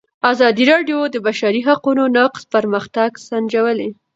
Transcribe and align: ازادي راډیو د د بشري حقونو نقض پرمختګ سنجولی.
ازادي 0.31 0.63
راډیو 0.71 0.99
د 1.09 1.11
د 1.13 1.15
بشري 1.27 1.61
حقونو 1.67 2.03
نقض 2.17 2.41
پرمختګ 2.53 3.09
سنجولی. 3.27 3.89